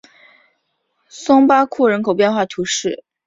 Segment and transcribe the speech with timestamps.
[1.09, 3.03] 松巴库人口变化图示